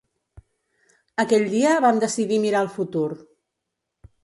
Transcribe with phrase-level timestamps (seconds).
[1.25, 3.07] Aquell dia vam decidir mirar al futur.